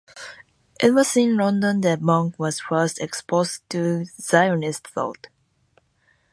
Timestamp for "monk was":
2.01-2.59